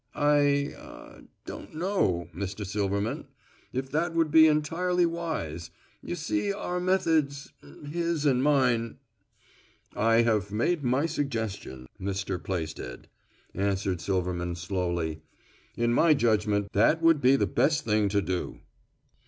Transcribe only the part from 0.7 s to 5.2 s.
ah don't know, Mr. Silverman, if that would be entirely